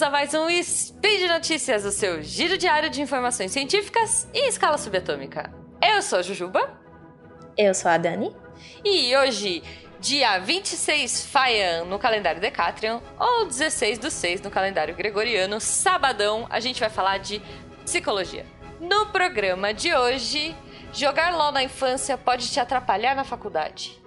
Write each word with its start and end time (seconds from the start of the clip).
bem-vindos 0.00 0.02
a 0.02 0.10
mais 0.10 0.34
um 0.34 0.62
Speed 0.62 1.28
Notícias, 1.28 1.84
o 1.84 1.90
seu 1.90 2.22
giro 2.22 2.56
diário 2.56 2.88
de 2.88 3.02
informações 3.02 3.52
científicas 3.52 4.26
em 4.32 4.48
escala 4.48 4.78
subatômica. 4.78 5.52
Eu 5.82 6.00
sou 6.00 6.20
a 6.20 6.22
Jujuba. 6.22 6.80
Eu 7.56 7.74
sou 7.74 7.90
a 7.90 7.98
Dani. 7.98 8.34
E 8.82 9.14
hoje, 9.16 9.62
dia 9.98 10.38
26 10.38 11.26
Faian 11.26 11.84
no 11.84 11.98
calendário 11.98 12.40
Decatrian, 12.40 13.02
ou 13.18 13.44
16 13.46 13.98
do 13.98 14.10
6 14.10 14.40
no 14.40 14.50
calendário 14.50 14.94
gregoriano, 14.94 15.60
sabadão, 15.60 16.46
a 16.48 16.60
gente 16.60 16.80
vai 16.80 16.88
falar 16.88 17.18
de 17.18 17.42
psicologia. 17.84 18.46
No 18.80 19.06
programa 19.06 19.74
de 19.74 19.94
hoje, 19.94 20.56
jogar 20.94 21.34
LOL 21.34 21.52
na 21.52 21.62
infância 21.62 22.16
pode 22.16 22.50
te 22.50 22.58
atrapalhar 22.58 23.14
na 23.14 23.24
faculdade. 23.24 24.00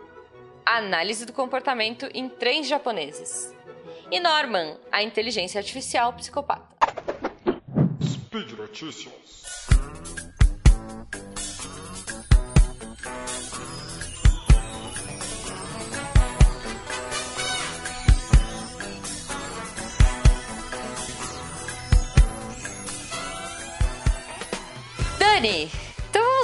Análise 0.65 1.25
do 1.25 1.33
comportamento 1.33 2.09
em 2.13 2.27
trens 2.27 2.67
japoneses. 2.67 3.53
E 4.13 4.19
Norman, 4.19 4.77
a 4.91 5.01
inteligência 5.01 5.59
artificial 5.59 6.13
psicopata. 6.13 6.75
Speed 7.99 8.51
Notícias. 8.51 9.11
Dani, 25.17 25.71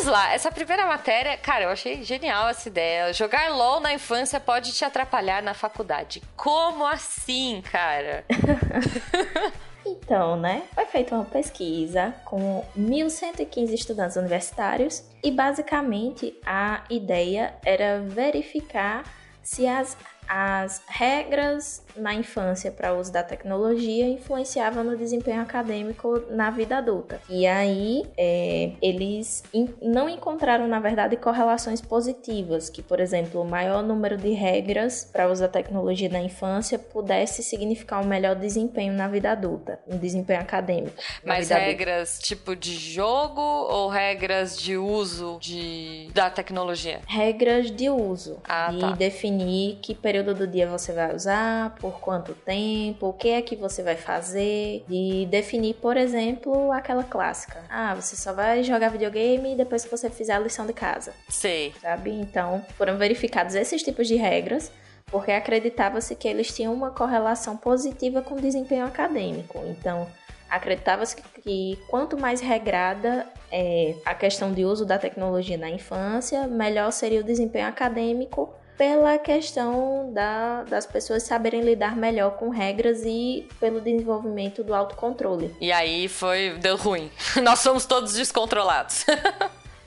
lá. 0.10 0.34
Essa 0.34 0.52
primeira 0.52 0.86
matéria, 0.86 1.38
cara, 1.38 1.66
eu 1.66 1.70
achei 1.70 2.04
genial 2.04 2.50
essa 2.50 2.68
ideia. 2.68 3.14
Jogar 3.14 3.50
LOL 3.50 3.80
na 3.80 3.94
infância 3.94 4.40
pode 4.40 4.74
te 4.74 4.84
atrapalhar 4.84 5.42
na 5.42 5.54
faculdade. 5.54 6.22
Como 6.36 6.86
assim, 6.86 7.62
cara? 7.62 8.26
Então, 9.86 10.36
né, 10.36 10.64
foi 10.76 10.86
feita 10.86 11.16
uma 11.16 11.26
pesquisa 11.26 12.14
com 12.26 12.64
1.115 12.78 13.74
estudantes 13.74 14.18
universitários 14.18 15.04
e 15.24 15.32
basicamente 15.32 16.38
a 16.46 16.84
ideia 16.90 17.56
era 17.66 18.02
verificar 18.02 19.04
se 19.42 19.66
as, 19.66 19.98
as 20.28 20.84
regras 20.88 21.84
na 22.00 22.14
infância 22.14 22.72
para 22.72 22.94
uso 22.94 23.12
da 23.12 23.24
tecnologia 23.24 24.08
influenciavam 24.08 24.84
no 24.84 24.98
desempenho 24.98 25.42
acadêmico 25.42 26.24
na 26.30 26.50
vida 26.50 26.78
adulta. 26.78 27.20
E 27.30 27.46
aí 27.46 28.06
é, 28.18 28.72
eles 28.82 29.44
in, 29.54 29.70
não 29.82 30.10
encontraram, 30.10 30.68
na 30.68 30.80
verdade, 30.80 31.16
correlações 31.18 31.82
positivas, 31.82 32.70
que, 32.70 32.82
por 32.82 33.00
exemplo, 33.00 33.42
o 33.42 33.46
maior 33.46 33.84
número 33.84 34.18
de 34.18 34.32
regras 34.32 35.10
para 35.12 35.30
uso 35.30 35.42
da 35.42 35.48
tecnologia 35.48 36.10
na 36.10 36.22
infância 36.22 36.78
pudesse 36.78 37.44
significar 37.44 38.04
um 38.04 38.08
melhor 38.08 38.36
desempenho 38.36 38.94
na 38.94 39.08
vida 39.08 39.32
adulta, 39.32 39.80
um 39.88 39.98
desempenho 39.98 40.40
acadêmico. 40.42 40.96
Mas 41.24 41.50
regras 41.50 42.14
adulta. 42.14 42.28
tipo 42.28 42.56
de 42.56 42.74
jogo 42.74 43.42
ou 43.42 43.90
regras 43.90 44.58
de 44.58 44.78
uso 44.78 45.38
de, 45.40 46.10
da 46.14 46.30
tecnologia? 46.30 47.02
Regras 47.08 47.72
de 47.72 47.90
uso. 47.90 48.40
Ah, 48.48 48.72
e 48.74 48.80
tá. 48.80 48.92
definir 48.92 49.78
que 49.82 49.94
período 49.94 50.34
do 50.34 50.48
dia 50.48 50.68
você 50.68 50.94
vai 50.94 51.16
usar, 51.16 51.76
por 51.76 51.89
quanto 51.92 52.34
tempo, 52.34 53.08
o 53.08 53.14
que 53.14 53.30
é 53.30 53.42
que 53.42 53.56
você 53.56 53.84
vai 53.84 53.96
fazer, 53.96 54.84
de 54.88 55.28
definir, 55.30 55.76
por 55.76 55.98
exemplo, 55.98 56.72
aquela 56.72 57.04
clássica. 57.04 57.64
Ah, 57.70 57.96
você 57.96 58.16
só 58.16 58.34
vai 58.34 58.64
jogar 58.64 58.90
videogame 58.90 59.56
depois 59.56 59.84
que 59.84 59.92
você 59.92 60.10
fizer 60.10 60.34
a 60.34 60.40
lição 60.40 60.66
de 60.66 60.74
casa. 60.74 61.14
Sei. 61.28 61.74
Sabe? 61.82 62.12
Então, 62.12 62.66
foram 62.78 62.98
verificados 62.98 63.56
esses 63.56 63.82
tipos 63.82 64.08
de 64.08 64.16
regras 64.16 64.72
porque 65.12 65.32
acreditava-se 65.32 66.16
que 66.16 66.28
eles 66.28 66.54
tinham 66.54 66.74
uma 66.74 66.92
correlação 66.92 67.58
positiva 67.58 68.22
com 68.22 68.36
o 68.36 68.42
desempenho 68.42 68.86
acadêmico. 68.86 69.60
Então, 69.66 70.08
acreditava-se 70.50 71.16
que 71.16 71.80
quanto 71.88 72.18
mais 72.18 72.42
regrada 72.42 73.28
é 73.52 73.96
a 74.06 74.14
questão 74.14 74.52
de 74.52 74.66
uso 74.66 74.86
da 74.86 74.98
tecnologia 74.98 75.58
na 75.58 75.70
infância, 75.70 76.48
melhor 76.48 76.92
seria 76.92 77.22
o 77.22 77.24
desempenho 77.24 77.68
acadêmico 77.68 78.54
pela 78.80 79.18
questão 79.18 80.10
da, 80.14 80.64
das 80.64 80.86
pessoas 80.86 81.24
saberem 81.24 81.60
lidar 81.60 81.98
melhor 81.98 82.38
com 82.38 82.48
regras 82.48 83.02
e 83.04 83.46
pelo 83.60 83.82
desenvolvimento 83.82 84.64
do 84.64 84.74
autocontrole. 84.74 85.54
E 85.60 85.70
aí 85.70 86.08
foi 86.08 86.58
deu 86.60 86.78
ruim. 86.78 87.12
Nós 87.44 87.60
somos 87.60 87.86
todos 87.86 88.14
descontrolados. 88.14 89.06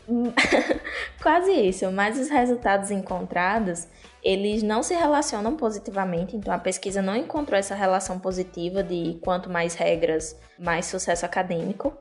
Quase 1.23 1.53
isso, 1.53 1.91
mas 1.91 2.19
os 2.19 2.29
resultados 2.29 2.91
encontrados 2.91 3.87
eles 4.23 4.63
não 4.63 4.83
se 4.83 4.95
relacionam 4.95 5.57
positivamente, 5.57 6.37
então 6.37 6.55
a 6.55 6.59
pesquisa 6.59 7.03
não 7.03 7.17
encontrou 7.17 7.59
essa 7.59 7.75
relação 7.75 8.21
positiva 8.21 8.83
de 8.83 9.19
quanto 9.21 9.51
mais 9.51 9.75
regras, 9.75 10.39
mais 10.57 10.87
sucesso 10.87 11.27
acadêmico. 11.27 11.93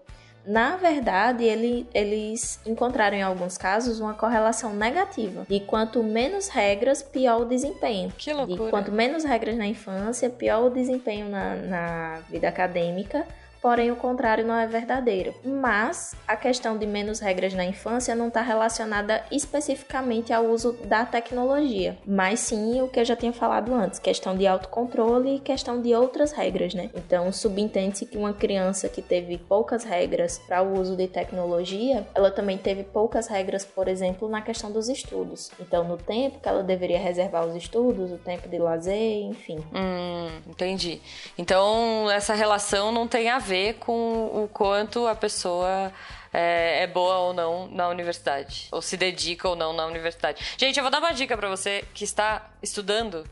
Na 0.46 0.75
verdade, 0.75 1.44
ele, 1.44 1.88
eles 1.94 2.59
encontraram 2.66 3.16
em 3.16 3.22
alguns 3.22 3.57
casos 3.57 4.00
uma 4.00 4.13
correlação 4.13 4.74
negativa. 4.74 5.46
De 5.47 5.59
quanto 5.59 6.03
menos 6.03 6.47
regras, 6.47 7.03
pior 7.03 7.41
o 7.41 7.46
desempenho. 7.46 8.12
Que 8.18 8.34
loucura. 8.34 8.63
De 8.63 8.69
quanto 8.69 8.91
menos 8.91 9.24
regras 9.24 9.57
na 9.57 9.68
infância, 9.68 10.29
pior 10.29 10.66
o 10.66 10.69
desempenho 10.69 11.29
na, 11.29 11.56
na 11.56 12.19
vida 12.29 12.47
acadêmica 12.47 13.25
porém 13.61 13.91
o 13.91 13.95
contrário 13.95 14.45
não 14.45 14.55
é 14.55 14.66
verdadeiro. 14.66 15.33
Mas 15.44 16.16
a 16.27 16.35
questão 16.35 16.77
de 16.77 16.85
menos 16.85 17.19
regras 17.19 17.53
na 17.53 17.63
infância 17.63 18.16
não 18.16 18.29
está 18.29 18.41
relacionada 18.41 19.23
especificamente 19.31 20.33
ao 20.33 20.45
uso 20.45 20.73
da 20.83 21.05
tecnologia, 21.05 21.97
mas 22.05 22.39
sim 22.39 22.81
o 22.81 22.88
que 22.88 22.99
eu 22.99 23.05
já 23.05 23.16
tinha 23.16 23.31
falado 23.31 23.73
antes, 23.73 23.99
questão 23.99 24.35
de 24.35 24.47
autocontrole 24.47 25.35
e 25.35 25.39
questão 25.39 25.81
de 25.81 25.94
outras 25.94 26.31
regras, 26.31 26.73
né? 26.73 26.89
Então 26.95 27.31
subentende-se 27.31 28.05
que 28.05 28.17
uma 28.17 28.33
criança 28.33 28.89
que 28.89 29.01
teve 29.01 29.38
poucas 29.38 29.83
regras 29.83 30.39
para 30.39 30.63
o 30.63 30.79
uso 30.79 30.95
de 30.95 31.07
tecnologia, 31.07 32.07
ela 32.16 32.31
também 32.31 32.57
teve 32.57 32.83
poucas 32.83 33.28
regras, 33.28 33.63
por 33.63 33.88
exemplo, 33.88 34.28
na 34.28 34.41
questão 34.41 34.72
dos 34.72 34.89
estudos. 34.89 35.51
Então 35.59 35.83
no 35.83 35.97
tempo 35.97 36.39
que 36.39 36.49
ela 36.49 36.63
deveria 36.63 36.99
reservar 36.99 37.45
os 37.45 37.55
estudos, 37.55 38.11
o 38.11 38.17
tempo 38.17 38.47
de 38.47 38.57
lazer, 38.57 39.23
enfim. 39.23 39.59
Hum, 39.73 40.29
entendi. 40.47 41.01
Então 41.38 42.09
essa 42.09 42.33
relação 42.33 42.91
não 42.91 43.07
tem 43.07 43.29
a 43.29 43.38
ver 43.38 43.50
ver 43.51 43.73
com 43.73 44.44
o 44.44 44.47
quanto 44.47 45.06
a 45.07 45.13
pessoa 45.13 45.91
é, 46.31 46.84
é, 46.84 46.88
boa 46.88 47.17
ou 47.17 47.34
não 47.34 47.67
na 47.67 47.89
universidade. 47.89 48.69
Ou 48.72 48.81
se 48.81 48.95
dedica 48.95 49.50
ou 49.50 49.57
não 49.57 49.73
na 49.73 49.85
universidade. 49.85 50.41
Gente, 50.57 50.78
eu 50.78 50.84
vou 50.84 50.89
dar 50.89 51.00
uma 51.00 51.12
dica 51.12 51.35
para 51.35 51.50
você 51.50 51.84
que 51.94 52.06
está 52.06 52.50
estudando. 52.63 53.25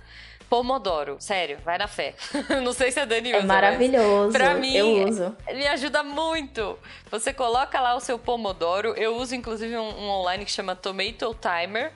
Pomodoro, 0.50 1.16
sério, 1.20 1.60
vai 1.64 1.78
na 1.78 1.88
fé. 1.88 2.16
Não 2.66 2.74
sei 2.74 2.92
se 2.92 3.00
a 3.00 3.06
Dani 3.06 3.30
usa. 3.30 3.44
É 3.44 3.46
maravilhoso. 3.46 4.32
Pra 4.32 4.56
mim, 4.56 4.74
eu 4.74 5.08
uso. 5.08 5.38
me 5.48 5.68
ajuda 5.68 6.02
muito. 6.02 6.76
Você 7.12 7.32
coloca 7.32 7.80
lá 7.80 7.96
o 7.96 8.00
seu 8.00 8.18
Pomodoro. 8.18 8.96
Eu 8.98 9.16
uso 9.16 9.36
inclusive 9.36 9.78
um, 9.78 9.88
um 9.88 10.10
online 10.10 10.44
que 10.44 10.52
chama 10.52 10.76
Tomato 10.76 11.36
Timer. 11.40 11.94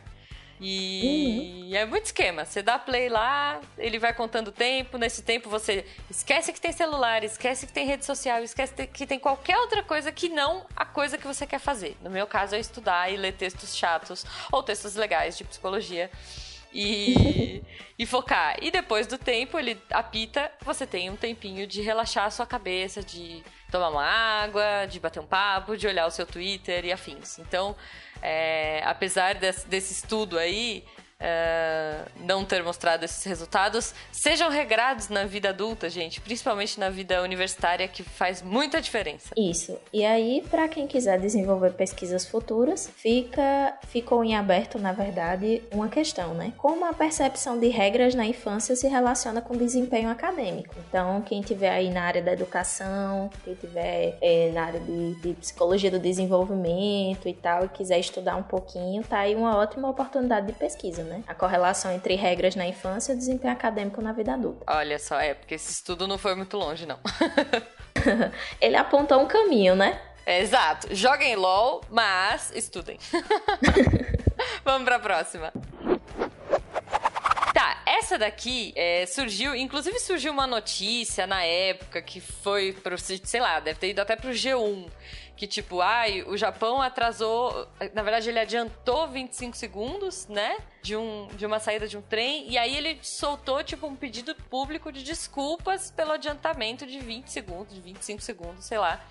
E 0.59 1.65
uhum. 1.69 1.75
é 1.75 1.85
muito 1.85 2.05
esquema. 2.05 2.45
Você 2.45 2.61
dá 2.61 2.77
play 2.79 3.09
lá, 3.09 3.59
ele 3.77 3.99
vai 3.99 4.13
contando 4.13 4.49
o 4.49 4.51
tempo. 4.51 4.97
Nesse 4.97 5.21
tempo 5.21 5.49
você 5.49 5.85
esquece 6.09 6.53
que 6.53 6.61
tem 6.61 6.71
celular, 6.71 7.23
esquece 7.23 7.67
que 7.67 7.73
tem 7.73 7.85
rede 7.85 8.05
social, 8.05 8.43
esquece 8.43 8.73
que 8.87 9.05
tem 9.05 9.19
qualquer 9.19 9.57
outra 9.57 9.83
coisa 9.83 10.11
que 10.11 10.29
não 10.29 10.65
a 10.75 10.85
coisa 10.85 11.17
que 11.17 11.27
você 11.27 11.45
quer 11.45 11.59
fazer. 11.59 11.97
No 12.01 12.09
meu 12.09 12.27
caso 12.27 12.55
é 12.55 12.59
estudar 12.59 13.11
e 13.11 13.17
ler 13.17 13.33
textos 13.33 13.75
chatos 13.75 14.25
ou 14.51 14.63
textos 14.63 14.95
legais 14.95 15.37
de 15.37 15.43
psicologia. 15.43 16.09
E, 16.73 17.61
e 17.99 18.05
focar. 18.05 18.57
E 18.59 18.71
depois 18.71 19.05
do 19.05 19.17
tempo, 19.17 19.59
ele 19.59 19.79
apita, 19.91 20.51
você 20.61 20.87
tem 20.87 21.09
um 21.09 21.15
tempinho 21.15 21.67
de 21.67 21.81
relaxar 21.81 22.25
a 22.25 22.31
sua 22.31 22.47
cabeça, 22.47 23.03
de 23.03 23.43
tomar 23.73 23.89
uma 23.89 24.05
água, 24.05 24.85
de 24.87 24.99
bater 24.99 25.19
um 25.19 25.25
papo, 25.25 25.75
de 25.75 25.87
olhar 25.87 26.05
o 26.05 26.11
seu 26.11 26.27
Twitter 26.27 26.85
e 26.85 26.91
afins. 26.91 27.39
Então, 27.39 27.75
é, 28.21 28.83
apesar 28.85 29.33
desse, 29.33 29.67
desse 29.67 29.93
estudo 29.93 30.37
aí, 30.37 30.85
uh, 31.23 32.11
não 32.25 32.43
ter 32.43 32.61
mostrado 32.61 33.05
esses 33.05 33.23
resultados, 33.23 33.93
sejam 34.11 34.49
regrados 34.49 35.09
na 35.09 35.25
vida 35.25 35.49
adulta, 35.49 35.89
gente, 35.89 36.19
principalmente 36.19 36.79
na 36.79 36.89
vida 36.89 37.21
universitária, 37.23 37.87
que 37.87 38.03
faz 38.03 38.41
muita 38.41 38.81
diferença. 38.81 39.33
Isso. 39.37 39.77
E 39.91 40.05
aí, 40.05 40.43
para 40.49 40.67
quem 40.67 40.85
quiser 40.85 41.19
desenvolver 41.19 41.71
pesquisas 41.73 42.25
futuras, 42.27 42.91
fica 42.95 43.77
ficou 43.87 44.23
em 44.23 44.35
aberto, 44.35 44.77
na 44.79 44.91
verdade, 44.91 45.61
uma 45.71 45.87
questão, 45.87 46.33
né? 46.33 46.53
Como 46.57 46.85
a 46.85 46.93
percepção 46.93 47.59
de 47.59 47.67
regras 47.67 48.15
na 48.15 48.25
infância 48.25 48.75
se 48.75 48.87
relaciona 48.87 49.41
com 49.41 49.55
desempenho 49.55 50.09
acadêmico. 50.09 50.75
Então, 50.89 51.21
quem 51.21 51.41
tiver 51.41 51.69
aí 51.69 51.89
na 51.89 52.03
área 52.03 52.21
da 52.21 52.33
educação, 52.33 53.29
quem 53.43 53.53
tiver 53.55 54.17
é, 54.21 54.51
na 54.51 54.65
área 54.65 54.79
de, 54.79 55.15
de 55.15 55.33
psicologia 55.35 55.91
do 55.91 55.99
desenvolvimento 55.99 57.27
e 57.27 57.33
tal, 57.33 57.65
e 57.65 57.69
quiser 57.69 57.99
estudar 57.99 58.35
um 58.35 58.43
pouquinho, 58.43 59.03
tá 59.03 59.19
aí 59.19 59.35
uma 59.35 59.57
ótima 59.57 59.89
oportunidade 59.89 60.47
de 60.47 60.53
pesquisa, 60.53 61.03
né? 61.03 61.12
Né? 61.13 61.23
A 61.27 61.35
correlação 61.35 61.91
entre 61.91 62.15
regras 62.15 62.55
na 62.55 62.65
infância 62.65 63.13
e 63.13 63.15
desempenho 63.15 63.53
acadêmico 63.53 64.01
na 64.01 64.11
vida 64.11 64.33
adulta. 64.33 64.65
Olha 64.67 64.97
só, 64.97 65.19
é, 65.19 65.33
porque 65.33 65.55
esse 65.55 65.71
estudo 65.71 66.07
não 66.07 66.17
foi 66.17 66.35
muito 66.35 66.57
longe, 66.57 66.85
não. 66.85 66.99
Ele 68.59 68.75
apontou 68.75 69.21
um 69.21 69.27
caminho, 69.27 69.75
né? 69.75 70.01
É, 70.25 70.41
exato. 70.41 70.93
Joguem 70.95 71.35
LOL, 71.35 71.81
mas 71.89 72.51
estudem. 72.55 72.97
Vamos 74.65 74.85
pra 74.85 74.99
próxima. 74.99 75.53
Tá, 77.53 77.83
essa 77.85 78.17
daqui 78.17 78.73
é, 78.75 79.05
surgiu, 79.05 79.55
inclusive 79.55 79.99
surgiu 79.99 80.33
uma 80.33 80.47
notícia 80.47 81.27
na 81.27 81.43
época 81.43 82.01
que 82.01 82.19
foi 82.19 82.73
pro, 82.73 82.97
sei 82.97 83.39
lá, 83.39 83.59
deve 83.59 83.79
ter 83.79 83.89
ido 83.89 84.01
até 84.01 84.15
pro 84.15 84.31
G1 84.31 84.89
que 85.35 85.47
tipo, 85.47 85.81
ai, 85.81 86.23
o 86.23 86.37
Japão 86.37 86.81
atrasou, 86.81 87.67
na 87.93 88.03
verdade 88.03 88.29
ele 88.29 88.39
adiantou 88.39 89.07
25 89.07 89.57
segundos, 89.57 90.27
né, 90.27 90.57
de, 90.81 90.95
um, 90.95 91.27
de 91.35 91.45
uma 91.45 91.59
saída 91.59 91.87
de 91.87 91.97
um 91.97 92.01
trem, 92.01 92.49
e 92.49 92.57
aí 92.57 92.75
ele 92.75 92.99
soltou 93.01 93.63
tipo 93.63 93.87
um 93.87 93.95
pedido 93.95 94.35
público 94.49 94.91
de 94.91 95.03
desculpas 95.03 95.91
pelo 95.91 96.11
adiantamento 96.11 96.85
de 96.85 96.99
20 96.99 97.27
segundos, 97.27 97.73
de 97.73 97.81
25 97.81 98.21
segundos, 98.21 98.65
sei 98.65 98.77
lá 98.77 99.03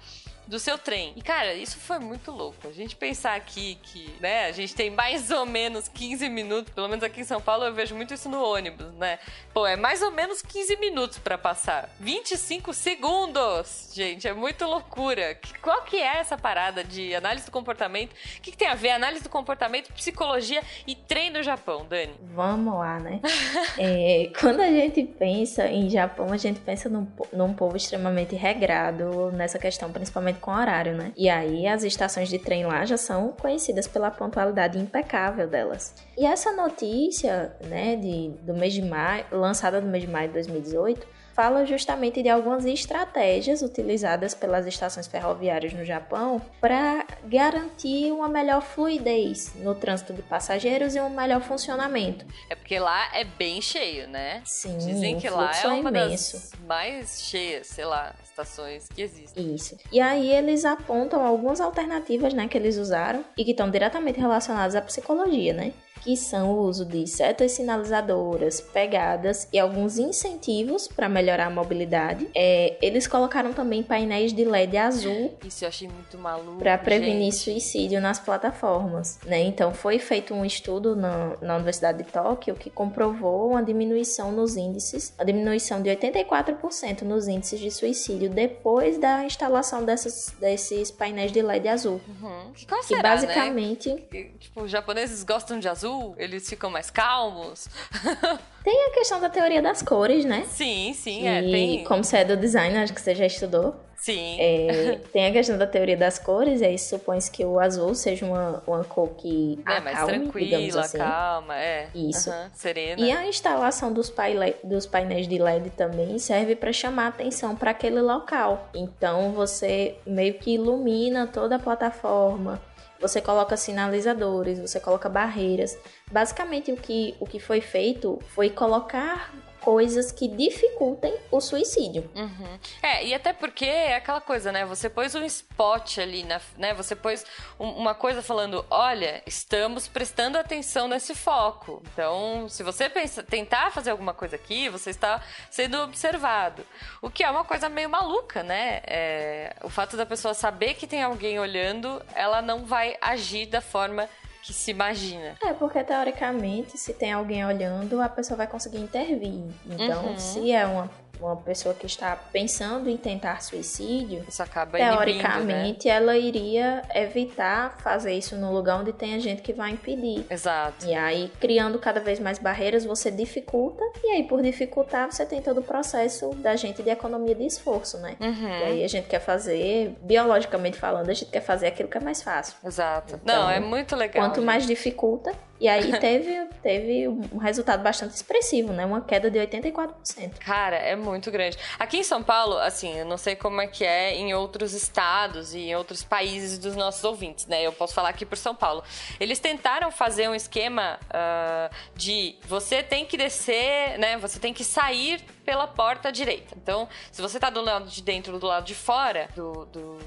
do 0.52 0.58
seu 0.58 0.76
trem. 0.76 1.14
E, 1.16 1.22
cara, 1.22 1.54
isso 1.54 1.78
foi 1.78 1.99
muito 1.99 2.31
louco. 2.31 2.69
A 2.69 2.72
gente 2.72 2.94
pensar 2.94 3.34
aqui 3.34 3.78
que, 3.82 4.14
né, 4.20 4.44
a 4.44 4.52
gente 4.52 4.75
tem 4.75 4.90
mais 4.90 5.31
ou 5.31 5.46
menos 5.46 5.88
15 5.88 6.28
minutos, 6.28 6.75
pelo 6.75 6.88
menos 6.88 7.02
aqui 7.02 7.22
em 7.22 7.25
São 7.25 7.40
Paulo 7.40 7.64
eu 7.64 7.72
vejo 7.72 7.94
muito 7.94 8.12
isso 8.12 8.28
no 8.28 8.44
ônibus, 8.44 8.93
né? 8.99 9.19
Pô, 9.54 9.66
é 9.66 9.76
mais 9.76 10.02
ou 10.02 10.10
menos 10.10 10.43
15 10.43 10.76
minutos 10.76 11.19
para 11.19 11.38
passar. 11.38 11.88
25 11.99 12.75
segundos! 12.75 13.93
Gente, 13.94 14.28
é 14.28 14.34
muito 14.34 14.66
loucura. 14.66 15.38
Qual 15.62 15.81
que 15.84 15.96
é 15.96 16.19
essa 16.19 16.37
parada 16.37 16.84
de 16.84 17.14
análise 17.14 17.46
do 17.46 17.50
comportamento? 17.50 18.12
O 18.12 18.43
que, 18.43 18.50
que 18.50 18.56
tem 18.58 18.69
a 18.69 18.75
ver 18.75 18.90
análise 18.90 19.22
do 19.22 19.31
comportamento, 19.31 19.90
psicologia 19.94 20.62
e 20.87 20.94
trem 20.94 21.31
no 21.31 21.43
Japão, 21.43 21.87
Dani? 21.88 22.12
Vamos 22.34 22.75
lá, 22.75 23.00
né? 23.00 23.22
é, 23.78 24.31
quando 24.38 24.60
a 24.60 24.69
gente 24.69 25.02
pensa 25.02 25.66
em 25.66 25.88
Japão, 25.88 26.31
a 26.31 26.37
gente 26.37 26.60
pensa 26.60 26.90
num, 26.90 27.10
num 27.32 27.55
povo 27.55 27.75
extremamente 27.75 28.37
regrado 28.37 29.32
nessa 29.32 29.58
questão, 29.58 29.90
principalmente 29.90 30.41
com 30.42 30.50
horário, 30.50 30.94
né? 30.94 31.12
E 31.16 31.30
aí 31.30 31.66
as 31.66 31.84
estações 31.84 32.28
de 32.28 32.38
trem 32.38 32.66
lá 32.66 32.84
já 32.84 32.96
são 32.98 33.28
conhecidas 33.28 33.86
pela 33.86 34.10
pontualidade 34.10 34.78
impecável 34.78 35.48
delas. 35.48 35.94
E 36.18 36.26
essa 36.26 36.52
notícia, 36.52 37.56
né, 37.64 37.96
de, 37.96 38.30
do 38.42 38.52
mês 38.52 38.74
de 38.74 38.82
maio, 38.82 39.24
lançada 39.30 39.80
no 39.80 39.88
mês 39.88 40.04
de 40.04 40.10
maio 40.10 40.28
de 40.28 40.34
2018, 40.34 41.06
fala 41.34 41.64
justamente 41.64 42.23
de 42.23 42.29
algumas 42.29 42.64
estratégias 42.64 43.62
utilizadas 43.62 44.34
pelas 44.34 44.67
estações 44.67 45.06
ferroviárias 45.06 45.73
no 45.73 45.84
Japão 45.84 46.40
para 46.61 47.06
garantir 47.25 48.12
uma 48.12 48.29
melhor 48.29 48.62
fluidez 48.62 49.52
no 49.56 49.75
trânsito 49.75 50.12
de 50.12 50.23
passageiros 50.23 50.94
e 50.94 51.00
um 51.00 51.11
melhor 51.11 51.40
funcionamento. 51.40 52.25
É 52.50 52.55
porque 52.55 52.79
lá 52.79 53.08
é 53.14 53.25
bem 53.25 53.61
cheio, 53.61 54.08
né? 54.08 54.43
Sim, 54.44 54.76
Dizem 54.79 55.19
que 55.19 55.29
lá 55.29 55.52
é, 55.55 55.64
é 55.64 55.69
uma 55.69 55.90
imenso. 55.90 56.32
das 56.37 56.52
mais 56.67 57.23
cheias, 57.23 57.67
sei 57.67 57.84
lá, 57.84 58.14
estações 58.23 58.88
que 58.88 59.02
existem. 59.02 59.55
Isso. 59.55 59.76
E 59.90 60.00
aí 60.00 60.31
eles 60.32 60.64
apontam 60.64 61.25
algumas 61.25 61.61
alternativas, 61.61 62.34
né, 62.34 62.49
que 62.49 62.56
eles 62.56 62.76
usaram 62.76 63.25
e 63.37 63.44
que 63.44 63.52
estão 63.52 63.70
diretamente 63.70 64.20
relacionadas 64.20 64.75
à 64.75 64.82
psicologia, 64.82 65.52
né? 65.52 65.73
Que 66.02 66.16
são 66.16 66.50
o 66.50 66.62
uso 66.62 66.84
de 66.84 67.06
setas 67.06 67.52
sinalizadoras, 67.52 68.60
pegadas 68.60 69.49
e 69.52 69.58
alguns 69.58 69.99
incentivos 69.99 70.88
para 70.88 71.08
melhorar 71.08 71.46
a 71.46 71.50
mobilidade. 71.50 72.28
É, 72.34 72.76
eles 72.82 73.06
colocaram 73.06 73.52
também 73.52 73.82
painéis 73.82 74.32
de 74.32 74.44
LED 74.44 74.76
azul. 74.76 75.34
Isso 75.44 75.64
eu 75.64 75.69
achei 75.69 75.88
muito 75.88 76.19
maluco. 76.19 76.58
Para 76.58 76.76
prevenir 76.76 77.32
gente. 77.32 77.37
suicídio 77.37 78.00
nas 78.00 78.19
plataformas. 78.19 79.19
Né? 79.25 79.43
Então 79.43 79.72
foi 79.72 79.99
feito 79.99 80.34
um 80.34 80.44
estudo 80.44 80.96
na, 80.96 81.37
na 81.40 81.54
Universidade 81.54 81.99
de 81.99 82.05
Tóquio 82.05 82.55
que 82.55 82.69
comprovou 82.69 83.50
uma 83.50 83.62
diminuição 83.62 84.32
nos 84.32 84.56
índices, 84.56 85.14
a 85.19 85.25
diminuição 85.25 85.81
de 85.81 85.90
84% 85.90 87.02
nos 87.02 87.28
índices 87.28 87.60
de 87.60 87.70
suicídio 87.70 88.28
depois 88.28 88.98
da 88.98 89.25
instalação 89.25 89.84
dessas, 89.84 90.34
desses 90.40 90.90
painéis 90.90 91.31
de 91.31 91.40
LED 91.43 91.69
azul. 91.69 92.00
Uhum. 92.08 92.52
Que, 92.52 92.66
qual 92.66 92.81
que 92.81 92.87
será, 92.87 93.02
basicamente. 93.02 93.90
Né? 93.90 94.31
Tipo, 94.38 94.62
os 94.62 94.70
japoneses 94.70 95.22
gostam 95.22 95.58
de 95.58 95.69
azul? 95.69 95.91
Azul, 95.92 96.14
eles 96.18 96.48
ficam 96.48 96.70
mais 96.70 96.90
calmos. 96.90 97.68
Tem 98.64 98.86
a 98.86 98.90
questão 98.90 99.20
da 99.20 99.28
teoria 99.28 99.60
das 99.60 99.82
cores, 99.82 100.24
né? 100.24 100.44
Sim, 100.48 100.92
sim, 100.94 101.26
é. 101.26 101.42
Tem... 101.42 101.84
Como 101.84 102.04
você 102.04 102.18
é 102.18 102.24
do 102.24 102.36
design, 102.36 102.78
acho 102.78 102.94
que 102.94 103.00
você 103.00 103.14
já 103.14 103.26
estudou. 103.26 103.74
Sim. 103.96 104.36
É, 104.40 104.98
tem 105.12 105.26
a 105.26 105.32
questão 105.32 105.56
da 105.56 105.66
teoria 105.66 105.96
das 105.96 106.18
cores, 106.18 106.60
e 106.60 106.64
aí 106.64 106.76
supõe-se 106.76 107.30
que 107.30 107.44
o 107.44 107.60
azul 107.60 107.94
seja 107.94 108.26
uma, 108.26 108.60
uma 108.66 108.82
cor 108.82 109.10
que 109.10 109.60
é 109.64 109.78
mais 109.78 110.04
tranquila, 110.04 110.80
assim. 110.80 110.98
calma, 110.98 111.56
é. 111.56 111.88
Isso. 111.94 112.28
Uhum, 112.28 112.50
serena. 112.52 113.00
E 113.00 113.12
a 113.12 113.26
instalação 113.28 113.92
dos, 113.92 114.10
paile, 114.10 114.56
dos 114.64 114.86
painéis 114.86 115.28
de 115.28 115.38
LED 115.38 115.70
também 115.70 116.18
serve 116.18 116.56
para 116.56 116.72
chamar 116.72 117.08
atenção 117.08 117.54
para 117.54 117.70
aquele 117.70 118.00
local. 118.00 118.68
Então 118.74 119.32
você 119.32 119.96
meio 120.04 120.34
que 120.34 120.54
ilumina 120.54 121.28
toda 121.28 121.54
a 121.54 121.58
plataforma 121.60 122.60
você 123.02 123.20
coloca 123.20 123.56
sinalizadores, 123.56 124.60
você 124.60 124.78
coloca 124.78 125.08
barreiras. 125.08 125.76
Basicamente, 126.10 126.70
o 126.70 126.76
que, 126.76 127.16
o 127.19 127.26
que 127.26 127.40
foi 127.40 127.60
feito 127.60 128.20
foi 128.28 128.49
colocar 128.49 129.34
coisas 129.64 130.10
que 130.10 130.28
dificultem 130.28 131.14
o 131.30 131.40
suicídio. 131.40 132.10
Uhum. 132.14 132.58
É, 132.82 133.04
e 133.04 133.14
até 133.14 133.32
porque 133.32 133.64
é 133.64 133.96
aquela 133.96 134.20
coisa, 134.20 134.50
né? 134.50 134.64
Você 134.66 134.90
pôs 134.90 135.14
um 135.14 135.24
spot 135.24 135.98
ali, 135.98 136.24
na, 136.24 136.40
né? 136.56 136.74
Você 136.74 136.96
pôs 136.96 137.24
um, 137.58 137.68
uma 137.68 137.94
coisa 137.94 138.22
falando, 138.22 138.64
olha, 138.68 139.22
estamos 139.26 139.86
prestando 139.88 140.36
atenção 140.36 140.88
nesse 140.88 141.14
foco. 141.14 141.82
Então, 141.92 142.48
se 142.48 142.62
você 142.62 142.88
pensa, 142.88 143.22
tentar 143.22 143.70
fazer 143.70 143.90
alguma 143.90 144.12
coisa 144.12 144.36
aqui, 144.36 144.68
você 144.68 144.90
está 144.90 145.22
sendo 145.50 145.80
observado. 145.82 146.66
O 147.00 147.08
que 147.08 147.22
é 147.22 147.30
uma 147.30 147.44
coisa 147.44 147.68
meio 147.68 147.88
maluca, 147.88 148.42
né? 148.42 148.82
É, 148.84 149.56
o 149.62 149.68
fato 149.68 149.96
da 149.96 150.04
pessoa 150.04 150.34
saber 150.34 150.74
que 150.74 150.86
tem 150.86 151.02
alguém 151.02 151.38
olhando, 151.38 152.02
ela 152.14 152.42
não 152.42 152.64
vai 152.64 152.96
agir 153.00 153.46
da 153.46 153.60
forma 153.60 154.08
que 154.42 154.52
se 154.52 154.72
imagina. 154.72 155.36
É, 155.42 155.52
porque 155.52 155.82
teoricamente, 155.84 156.76
se 156.76 156.92
tem 156.92 157.12
alguém 157.12 157.44
olhando, 157.44 158.00
a 158.02 158.08
pessoa 158.08 158.36
vai 158.36 158.46
conseguir 158.46 158.78
intervir. 158.78 159.44
Então, 159.66 160.04
uhum. 160.04 160.18
se 160.18 160.50
é 160.50 160.66
uma 160.66 160.90
uma 161.26 161.36
pessoa 161.36 161.74
que 161.74 161.86
está 161.86 162.16
pensando 162.16 162.88
em 162.88 162.96
tentar 162.96 163.42
suicídio, 163.42 164.24
acaba 164.38 164.76
teoricamente 164.76 165.88
né? 165.88 165.94
ela 165.94 166.16
iria 166.16 166.82
evitar 166.94 167.78
fazer 167.78 168.12
isso 168.14 168.36
no 168.36 168.52
lugar 168.52 168.80
onde 168.80 168.92
tem 168.92 169.14
a 169.14 169.19
gente 169.19 169.42
que 169.42 169.52
vai 169.52 169.70
impedir. 169.70 170.26
Exato. 170.28 170.86
E 170.86 170.94
aí, 170.94 171.30
criando 171.40 171.78
cada 171.78 172.00
vez 172.00 172.19
mais 172.19 172.38
barreiras, 172.38 172.84
você 172.84 173.10
dificulta, 173.10 173.82
e 174.02 174.10
aí, 174.10 174.24
por 174.24 174.42
dificultar, 174.42 175.10
você 175.10 175.24
tem 175.24 175.40
todo 175.40 175.58
o 175.58 175.62
processo 175.62 176.30
da 176.36 176.56
gente 176.56 176.82
de 176.82 176.90
economia 176.90 177.34
de 177.34 177.46
esforço, 177.46 177.98
né? 177.98 178.16
Uhum. 178.20 178.48
E 178.48 178.64
aí 178.64 178.84
a 178.84 178.88
gente 178.88 179.08
quer 179.08 179.20
fazer, 179.20 179.96
biologicamente 180.02 180.76
falando, 180.76 181.08
a 181.08 181.14
gente 181.14 181.30
quer 181.30 181.40
fazer 181.40 181.69
aquilo 181.69 181.88
que 181.88 181.98
é 181.98 182.00
mais 182.00 182.22
fácil. 182.22 182.56
Exato. 182.64 183.19
Então, 183.22 183.43
Não, 183.43 183.50
é 183.50 183.60
muito 183.60 183.94
legal. 183.94 184.24
Quanto 184.24 184.36
gente. 184.36 184.44
mais 184.44 184.67
dificulta, 184.67 185.32
e 185.62 185.69
aí 185.69 185.96
teve, 186.00 186.44
teve 186.60 187.06
um 187.06 187.38
resultado 187.38 187.84
bastante 187.84 188.16
expressivo, 188.16 188.72
né? 188.72 188.84
Uma 188.84 189.00
queda 189.00 189.31
de 189.31 189.38
84%. 189.38 190.38
Cara, 190.40 190.74
é 190.74 190.96
muito 190.96 191.31
grande. 191.31 191.56
Aqui 191.78 191.98
em 191.98 192.02
São 192.02 192.20
Paulo, 192.20 192.58
assim, 192.58 192.98
eu 192.98 193.06
não 193.06 193.16
sei 193.16 193.36
como 193.36 193.60
é 193.60 193.69
que 193.69 193.84
é 193.84 194.12
em 194.12 194.34
outros 194.34 194.72
estados 194.72 195.54
e 195.54 195.60
em 195.69 195.76
outros 195.76 196.02
países 196.02 196.58
dos 196.58 196.74
nossos 196.74 197.04
ouvintes, 197.04 197.46
né? 197.46 197.62
Eu 197.62 197.72
posso 197.72 197.94
falar 197.94 198.08
aqui 198.08 198.26
por 198.26 198.36
São 198.36 198.56
Paulo. 198.56 198.82
Eles 199.20 199.38
tentaram 199.38 199.92
fazer 199.92 200.28
um 200.28 200.34
esquema 200.34 200.98
uh, 201.04 201.72
de 201.94 202.34
você 202.48 202.82
tem 202.82 203.06
que 203.06 203.16
descer, 203.16 203.96
né? 204.00 204.16
Você 204.16 204.40
tem 204.40 204.52
que 204.52 204.64
sair 204.64 205.22
pela 205.44 205.69
porta 205.69 206.10
direita. 206.10 206.56
Então, 206.60 206.88
se 207.12 207.22
você 207.22 207.38
tá 207.38 207.50
do 207.50 207.62
lado 207.62 207.88
de 207.88 208.02
dentro 208.02 208.36
do 208.36 208.46
lado 208.48 208.64
de 208.64 208.74
fora 208.74 209.28
do, 209.36 209.64
do 209.66 209.98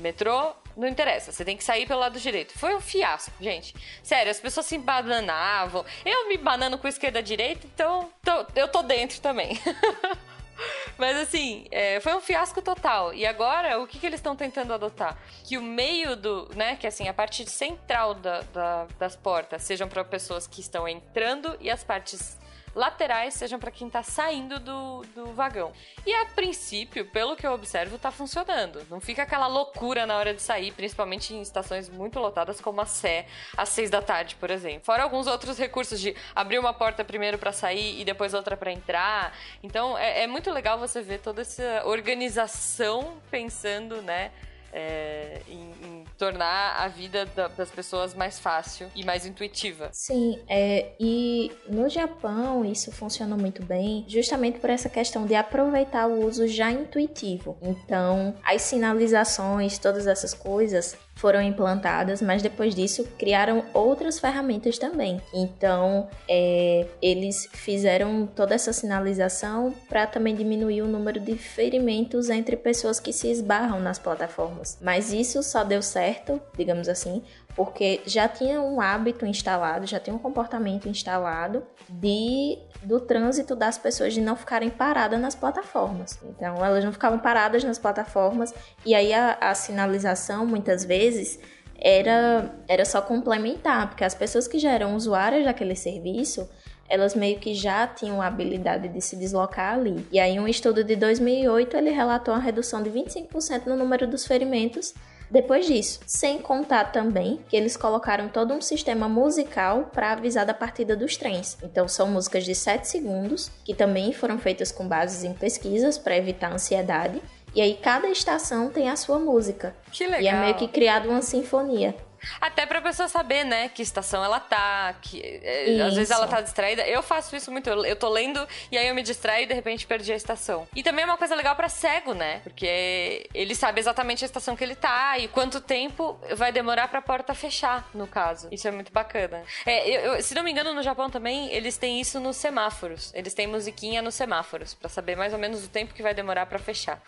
metrô, 0.00 0.54
não 0.78 0.86
interessa, 0.86 1.32
você 1.32 1.44
tem 1.44 1.56
que 1.56 1.64
sair 1.64 1.86
pelo 1.86 1.98
lado 1.98 2.20
direito. 2.20 2.56
Foi 2.56 2.74
um 2.74 2.80
fiasco, 2.80 3.32
gente. 3.40 3.74
Sério, 4.02 4.30
as 4.30 4.38
pessoas 4.38 4.64
se 4.64 4.78
bananavam. 4.78 5.84
Eu 6.04 6.28
me 6.28 6.38
banano 6.38 6.78
com 6.78 6.86
esquerda 6.86 7.20
direita, 7.20 7.66
então 7.66 8.08
tô, 8.22 8.46
eu 8.54 8.68
tô 8.68 8.82
dentro 8.82 9.20
também. 9.20 9.60
Mas 10.96 11.16
assim, 11.16 11.66
é, 11.70 12.00
foi 12.00 12.14
um 12.14 12.20
fiasco 12.20 12.62
total. 12.62 13.12
E 13.12 13.26
agora, 13.26 13.80
o 13.80 13.86
que, 13.86 13.98
que 13.98 14.06
eles 14.06 14.18
estão 14.18 14.36
tentando 14.36 14.72
adotar? 14.72 15.18
Que 15.44 15.58
o 15.58 15.62
meio 15.62 16.16
do, 16.16 16.48
né, 16.54 16.76
que 16.76 16.86
assim, 16.86 17.08
a 17.08 17.14
parte 17.14 17.48
central 17.48 18.14
da, 18.14 18.40
da, 18.52 18.86
das 18.98 19.16
portas 19.16 19.62
sejam 19.62 19.88
para 19.88 20.04
pessoas 20.04 20.46
que 20.46 20.60
estão 20.60 20.86
entrando 20.88 21.56
e 21.60 21.70
as 21.70 21.82
partes 21.82 22.38
laterais 22.78 23.34
sejam 23.34 23.58
para 23.58 23.72
quem 23.72 23.90
tá 23.90 24.04
saindo 24.04 24.60
do, 24.60 25.02
do 25.14 25.26
vagão. 25.32 25.72
E 26.06 26.14
a 26.14 26.26
princípio, 26.26 27.04
pelo 27.06 27.34
que 27.34 27.44
eu 27.44 27.52
observo, 27.52 27.98
tá 27.98 28.12
funcionando. 28.12 28.86
Não 28.88 29.00
fica 29.00 29.24
aquela 29.24 29.48
loucura 29.48 30.06
na 30.06 30.16
hora 30.16 30.32
de 30.32 30.40
sair, 30.40 30.72
principalmente 30.72 31.34
em 31.34 31.42
estações 31.42 31.88
muito 31.88 32.20
lotadas 32.20 32.60
como 32.60 32.80
a 32.80 32.86
Sé, 32.86 33.26
às 33.56 33.70
seis 33.70 33.90
da 33.90 34.00
tarde, 34.00 34.36
por 34.36 34.48
exemplo. 34.50 34.84
Fora 34.84 35.02
alguns 35.02 35.26
outros 35.26 35.58
recursos 35.58 36.00
de 36.00 36.14
abrir 36.34 36.58
uma 36.58 36.72
porta 36.72 37.04
primeiro 37.04 37.36
para 37.36 37.52
sair 37.52 38.00
e 38.00 38.04
depois 38.04 38.32
outra 38.32 38.56
para 38.56 38.70
entrar. 38.70 39.36
Então 39.60 39.98
é, 39.98 40.22
é 40.22 40.26
muito 40.28 40.50
legal 40.52 40.78
você 40.78 41.02
ver 41.02 41.18
toda 41.18 41.42
essa 41.42 41.82
organização 41.84 43.20
pensando, 43.28 44.00
né? 44.02 44.30
é, 44.72 45.40
em, 45.48 45.72
tornar 46.18 46.76
a 46.82 46.88
vida 46.88 47.24
da, 47.26 47.48
das 47.48 47.70
pessoas 47.70 48.12
mais 48.12 48.38
fácil 48.38 48.90
e 48.94 49.04
mais 49.04 49.24
intuitiva. 49.24 49.88
Sim, 49.92 50.42
é, 50.48 50.92
e 50.98 51.52
no 51.68 51.88
Japão 51.88 52.64
isso 52.64 52.90
funciona 52.90 53.36
muito 53.36 53.64
bem, 53.64 54.04
justamente 54.08 54.58
por 54.58 54.68
essa 54.68 54.88
questão 54.88 55.24
de 55.24 55.34
aproveitar 55.34 56.08
o 56.08 56.26
uso 56.26 56.46
já 56.48 56.70
intuitivo. 56.70 57.56
Então, 57.62 58.34
as 58.44 58.62
sinalizações, 58.62 59.78
todas 59.78 60.06
essas 60.06 60.34
coisas, 60.34 60.96
foram 61.18 61.42
implantadas, 61.42 62.22
mas 62.22 62.42
depois 62.42 62.74
disso 62.74 63.04
criaram 63.18 63.64
outras 63.74 64.20
ferramentas 64.20 64.78
também. 64.78 65.20
Então, 65.34 66.08
é, 66.28 66.86
eles 67.02 67.48
fizeram 67.52 68.24
toda 68.24 68.54
essa 68.54 68.72
sinalização 68.72 69.74
para 69.88 70.06
também 70.06 70.34
diminuir 70.34 70.82
o 70.82 70.86
número 70.86 71.18
de 71.18 71.36
ferimentos 71.36 72.30
entre 72.30 72.56
pessoas 72.56 73.00
que 73.00 73.12
se 73.12 73.28
esbarram 73.28 73.80
nas 73.80 73.98
plataformas. 73.98 74.78
Mas 74.80 75.12
isso 75.12 75.42
só 75.42 75.64
deu 75.64 75.82
certo, 75.82 76.40
digamos 76.56 76.88
assim, 76.88 77.22
porque 77.58 78.02
já 78.06 78.28
tinha 78.28 78.60
um 78.60 78.80
hábito 78.80 79.26
instalado, 79.26 79.84
já 79.84 79.98
tinha 79.98 80.14
um 80.14 80.18
comportamento 80.18 80.88
instalado 80.88 81.64
de 81.88 82.56
do 82.84 83.00
trânsito 83.00 83.56
das 83.56 83.76
pessoas 83.76 84.14
de 84.14 84.20
não 84.20 84.36
ficarem 84.36 84.70
paradas 84.70 85.20
nas 85.20 85.34
plataformas. 85.34 86.20
Então 86.22 86.64
elas 86.64 86.84
não 86.84 86.92
ficavam 86.92 87.18
paradas 87.18 87.64
nas 87.64 87.76
plataformas 87.76 88.54
e 88.86 88.94
aí 88.94 89.12
a, 89.12 89.36
a 89.40 89.52
sinalização 89.56 90.46
muitas 90.46 90.84
vezes 90.84 91.40
era 91.76 92.54
era 92.68 92.84
só 92.84 93.02
complementar, 93.02 93.88
porque 93.88 94.04
as 94.04 94.14
pessoas 94.14 94.46
que 94.46 94.60
já 94.60 94.70
eram 94.70 94.94
usuárias 94.94 95.44
daquele 95.44 95.74
serviço 95.74 96.48
elas 96.88 97.16
meio 97.16 97.40
que 97.40 97.54
já 97.54 97.88
tinham 97.88 98.22
a 98.22 98.28
habilidade 98.28 98.88
de 98.88 99.00
se 99.02 99.14
deslocar 99.14 99.74
ali. 99.74 100.06
E 100.10 100.18
aí, 100.18 100.40
um 100.40 100.48
estudo 100.48 100.82
de 100.82 100.96
2008 100.96 101.76
ele 101.76 101.90
relatou 101.90 102.32
uma 102.32 102.40
redução 102.40 102.82
de 102.82 102.88
25% 102.88 103.66
no 103.66 103.76
número 103.76 104.06
dos 104.06 104.26
ferimentos 104.26 104.94
depois 105.30 105.66
disso, 105.66 106.00
sem 106.06 106.38
contar 106.38 106.92
também 106.92 107.40
que 107.48 107.56
eles 107.56 107.76
colocaram 107.76 108.28
todo 108.28 108.54
um 108.54 108.60
sistema 108.60 109.08
musical 109.08 109.90
para 109.92 110.12
avisar 110.12 110.46
da 110.46 110.54
partida 110.54 110.96
dos 110.96 111.16
trens. 111.16 111.58
Então 111.62 111.86
são 111.86 112.08
músicas 112.08 112.44
de 112.44 112.54
7 112.54 112.88
segundos, 112.88 113.50
que 113.64 113.74
também 113.74 114.12
foram 114.12 114.38
feitas 114.38 114.72
com 114.72 114.88
bases 114.88 115.24
em 115.24 115.34
pesquisas 115.34 115.98
para 115.98 116.16
evitar 116.16 116.52
ansiedade. 116.52 117.20
E 117.54 117.60
aí 117.60 117.74
cada 117.74 118.08
estação 118.08 118.70
tem 118.70 118.88
a 118.88 118.96
sua 118.96 119.18
música. 119.18 119.74
Que 119.90 120.04
legal. 120.04 120.22
E 120.22 120.28
é 120.28 120.40
meio 120.40 120.54
que 120.54 120.68
criado 120.68 121.08
uma 121.08 121.22
sinfonia. 121.22 121.94
Até 122.40 122.66
pra 122.66 122.80
pessoa 122.80 123.08
saber, 123.08 123.44
né, 123.44 123.68
que 123.68 123.82
estação 123.82 124.24
ela 124.24 124.40
tá, 124.40 124.94
que 125.00 125.20
é, 125.22 125.80
às 125.82 125.94
vezes 125.94 126.10
ela 126.10 126.26
tá 126.26 126.40
distraída. 126.40 126.86
Eu 126.86 127.02
faço 127.02 127.34
isso 127.34 127.50
muito, 127.50 127.68
eu, 127.68 127.84
eu 127.84 127.96
tô 127.96 128.08
lendo 128.08 128.46
e 128.70 128.78
aí 128.78 128.88
eu 128.88 128.94
me 128.94 129.02
distraio 129.02 129.44
e 129.44 129.46
de 129.46 129.54
repente 129.54 129.86
perdi 129.86 130.12
a 130.12 130.16
estação. 130.16 130.68
E 130.74 130.82
também 130.82 131.02
é 131.02 131.06
uma 131.06 131.16
coisa 131.16 131.34
legal 131.34 131.54
para 131.56 131.68
cego, 131.68 132.14
né? 132.14 132.40
Porque 132.40 133.28
ele 133.34 133.54
sabe 133.54 133.80
exatamente 133.80 134.24
a 134.24 134.26
estação 134.26 134.56
que 134.56 134.64
ele 134.64 134.74
tá 134.74 135.18
e 135.18 135.28
quanto 135.28 135.60
tempo 135.60 136.18
vai 136.34 136.52
demorar 136.52 136.88
pra 136.88 137.00
porta 137.02 137.34
fechar, 137.34 137.88
no 137.94 138.06
caso. 138.06 138.48
Isso 138.50 138.66
é 138.66 138.70
muito 138.70 138.92
bacana. 138.92 139.42
É, 139.64 139.88
eu, 139.88 140.14
eu, 140.14 140.22
se 140.22 140.34
não 140.34 140.42
me 140.42 140.50
engano, 140.50 140.74
no 140.74 140.82
Japão 140.82 141.10
também, 141.10 141.52
eles 141.52 141.76
têm 141.76 142.00
isso 142.00 142.20
nos 142.20 142.36
semáforos. 142.36 143.12
Eles 143.14 143.34
têm 143.34 143.46
musiquinha 143.46 144.02
nos 144.02 144.14
semáforos, 144.14 144.74
para 144.74 144.88
saber 144.88 145.16
mais 145.16 145.32
ou 145.32 145.38
menos 145.38 145.64
o 145.64 145.68
tempo 145.68 145.94
que 145.94 146.02
vai 146.02 146.14
demorar 146.14 146.46
para 146.46 146.58
fechar. 146.58 147.00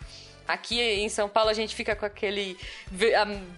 Aqui 0.51 0.81
em 0.81 1.07
São 1.07 1.29
Paulo 1.29 1.49
a 1.49 1.53
gente 1.53 1.73
fica 1.73 1.95
com 1.95 2.05
aquele, 2.05 2.57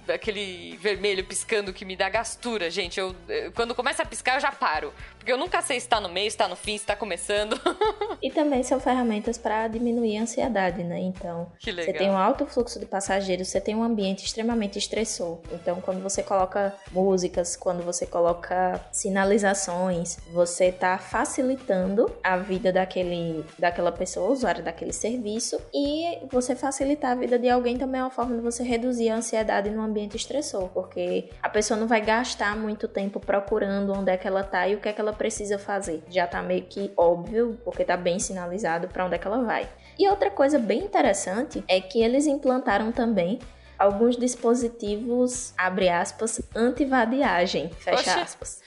aquele 0.07 0.77
vermelho 0.77 1.25
piscando 1.25 1.73
que 1.73 1.83
me 1.83 1.95
dá 1.95 2.07
gastura, 2.07 2.69
gente. 2.69 2.99
Eu, 2.99 3.15
quando 3.55 3.73
começa 3.73 4.03
a 4.03 4.05
piscar, 4.05 4.35
eu 4.35 4.39
já 4.39 4.51
paro. 4.51 4.93
Porque 5.17 5.31
eu 5.31 5.37
nunca 5.37 5.59
sei 5.63 5.79
se 5.79 5.87
está 5.87 5.99
no 5.99 6.07
meio, 6.07 6.29
se 6.29 6.35
está 6.35 6.47
no 6.47 6.55
fim, 6.55 6.73
se 6.73 6.83
está 6.83 6.95
começando. 6.95 7.59
e 8.21 8.29
também 8.29 8.61
são 8.61 8.79
ferramentas 8.79 9.39
para 9.39 9.67
diminuir 9.67 10.17
a 10.17 10.21
ansiedade, 10.21 10.83
né? 10.83 10.99
Então, 10.99 11.51
você 11.59 11.93
tem 11.93 12.11
um 12.11 12.17
alto 12.17 12.45
fluxo 12.45 12.79
de 12.79 12.85
passageiros, 12.85 13.47
você 13.47 13.59
tem 13.59 13.73
um 13.73 13.83
ambiente 13.83 14.23
extremamente 14.23 14.77
estressor. 14.77 15.39
Então, 15.51 15.81
quando 15.81 16.03
você 16.03 16.21
coloca 16.21 16.75
músicas, 16.91 17.55
quando 17.55 17.83
você 17.83 18.05
coloca 18.05 18.79
sinalizações, 18.91 20.17
você 20.31 20.65
está 20.65 20.99
facilitando 20.99 22.15
a 22.23 22.37
vida 22.37 22.71
daquele, 22.71 23.43
daquela 23.57 23.91
pessoa, 23.91 24.29
usuário 24.29 24.63
daquele 24.63 24.93
serviço, 24.93 25.59
e 25.73 26.19
você 26.31 26.55
facilita 26.55 26.82
facilitar 26.83 27.11
a 27.11 27.15
vida 27.15 27.39
de 27.39 27.49
alguém 27.49 27.77
também 27.77 28.01
é 28.01 28.03
uma 28.03 28.09
forma 28.09 28.35
de 28.35 28.41
você 28.41 28.61
reduzir 28.61 29.09
a 29.09 29.15
ansiedade 29.15 29.69
no 29.69 29.81
ambiente 29.81 30.17
estressor, 30.17 30.67
porque 30.69 31.29
a 31.41 31.49
pessoa 31.49 31.79
não 31.79 31.87
vai 31.87 32.01
gastar 32.01 32.57
muito 32.57 32.87
tempo 32.87 33.19
procurando 33.19 33.93
onde 33.93 34.11
é 34.11 34.17
que 34.17 34.27
ela 34.27 34.43
tá 34.43 34.67
e 34.67 34.75
o 34.75 34.81
que 34.81 34.89
é 34.89 34.93
que 34.93 34.99
ela 34.99 35.13
precisa 35.13 35.57
fazer. 35.57 36.03
Já 36.09 36.27
tá 36.27 36.41
meio 36.41 36.63
que 36.63 36.91
óbvio, 36.97 37.57
porque 37.63 37.85
tá 37.85 37.95
bem 37.95 38.19
sinalizado 38.19 38.87
para 38.89 39.05
onde 39.05 39.15
é 39.15 39.17
que 39.17 39.25
ela 39.25 39.43
vai. 39.43 39.67
E 39.97 40.07
outra 40.09 40.29
coisa 40.29 40.59
bem 40.59 40.83
interessante 40.83 41.63
é 41.67 41.79
que 41.79 42.01
eles 42.01 42.27
implantaram 42.27 42.91
também 42.91 43.39
alguns 43.83 44.15
dispositivos, 44.15 45.53
abre 45.57 45.89
aspas, 45.89 46.41
anti-vadiagem, 46.55 47.69
fecha 47.79 48.21
aspas. 48.21 48.61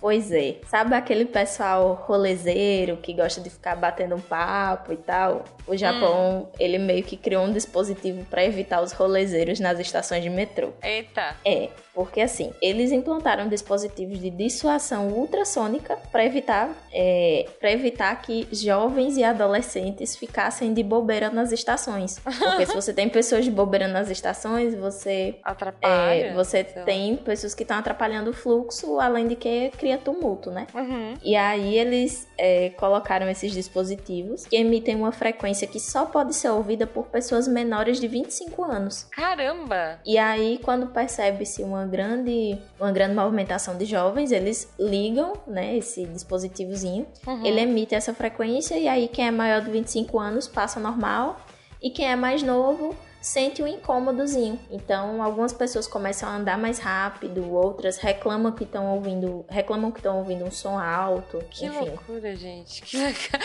pois 0.00 0.30
é. 0.30 0.56
Sabe 0.66 0.94
aquele 0.94 1.24
pessoal 1.24 1.94
rolezeiro 2.06 2.96
que 2.98 3.12
gosta 3.12 3.40
de 3.40 3.50
ficar 3.50 3.76
batendo 3.76 4.14
um 4.14 4.20
papo 4.20 4.92
e 4.92 4.96
tal? 4.96 5.44
O 5.66 5.76
Japão, 5.76 6.42
hum. 6.42 6.56
ele 6.58 6.78
meio 6.78 7.02
que 7.02 7.16
criou 7.16 7.44
um 7.44 7.52
dispositivo 7.52 8.24
para 8.26 8.44
evitar 8.44 8.82
os 8.82 8.92
rolezeiros 8.92 9.58
nas 9.58 9.78
estações 9.78 10.22
de 10.22 10.30
metrô. 10.30 10.72
Eita. 10.82 11.36
É, 11.44 11.70
porque 11.94 12.20
assim, 12.20 12.52
eles 12.60 12.90
implantaram 12.90 13.48
dispositivos 13.48 14.18
de 14.18 14.28
dissuasão 14.28 15.08
ultrassônica 15.08 15.96
para 16.10 16.24
evitar, 16.24 16.70
é, 16.92 17.46
para 17.58 17.70
evitar 17.70 18.20
que 18.20 18.48
jovens 18.52 19.16
e 19.16 19.22
adolescentes 19.22 20.16
ficassem 20.16 20.74
de 20.74 20.82
bobeira 20.82 21.30
nas 21.30 21.52
estações. 21.52 22.18
Porque 22.18 22.66
se 22.66 22.74
você 22.74 22.92
tem 22.92 23.08
pessoas 23.08 23.44
de 23.44 23.50
bobeira 23.50 23.86
nas 23.86 24.03
estações, 24.10 24.74
você 24.74 25.38
atrapalha. 25.42 26.26
É, 26.26 26.34
você 26.34 26.64
tem 26.64 27.16
pessoas 27.16 27.54
que 27.54 27.62
estão 27.62 27.78
atrapalhando 27.78 28.30
o 28.30 28.34
fluxo, 28.34 28.98
além 29.00 29.28
de 29.28 29.36
que 29.36 29.70
cria 29.76 29.98
tumulto, 29.98 30.50
né? 30.50 30.66
Uhum. 30.74 31.14
E 31.22 31.36
aí 31.36 31.76
eles 31.76 32.28
é, 32.38 32.70
colocaram 32.70 33.28
esses 33.28 33.52
dispositivos 33.52 34.46
que 34.46 34.56
emitem 34.56 34.96
uma 34.96 35.12
frequência 35.12 35.66
que 35.66 35.80
só 35.80 36.06
pode 36.06 36.34
ser 36.34 36.50
ouvida 36.50 36.86
por 36.86 37.06
pessoas 37.06 37.46
menores 37.48 38.00
de 38.00 38.08
25 38.08 38.64
anos. 38.64 39.04
Caramba! 39.10 39.98
E 40.04 40.18
aí, 40.18 40.58
quando 40.62 40.86
percebe-se 40.88 41.62
uma 41.62 41.86
grande, 41.86 42.58
uma 42.78 42.92
grande 42.92 43.14
movimentação 43.14 43.76
de 43.76 43.84
jovens, 43.84 44.32
eles 44.32 44.72
ligam, 44.78 45.32
né, 45.46 45.76
esse 45.76 46.04
dispositivozinho, 46.06 47.06
uhum. 47.26 47.44
ele 47.44 47.60
emite 47.60 47.94
essa 47.94 48.14
frequência 48.14 48.76
e 48.78 48.88
aí 48.88 49.08
quem 49.08 49.26
é 49.26 49.30
maior 49.30 49.60
de 49.60 49.70
25 49.70 50.18
anos 50.18 50.46
passa 50.46 50.80
normal 50.80 51.40
e 51.82 51.90
quem 51.90 52.10
é 52.10 52.16
mais 52.16 52.42
novo 52.42 52.96
sente 53.24 53.62
um 53.62 53.66
incômodozinho. 53.66 54.60
Então, 54.70 55.22
algumas 55.22 55.50
pessoas 55.50 55.86
começam 55.86 56.28
a 56.28 56.36
andar 56.36 56.58
mais 56.58 56.78
rápido, 56.78 57.50
outras 57.54 57.96
reclamam 57.96 58.52
que 58.52 58.64
estão 58.64 58.92
ouvindo, 58.92 59.46
reclamam 59.48 59.90
que 59.90 59.98
estão 59.98 60.18
ouvindo 60.18 60.44
um 60.44 60.50
som 60.50 60.78
alto. 60.78 61.42
Que 61.50 61.64
enfim. 61.64 61.78
loucura, 61.78 62.36
gente. 62.36 62.82
Que. 62.82 62.98